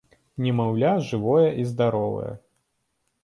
[0.43, 2.31] Немаўля жывое і здаровае.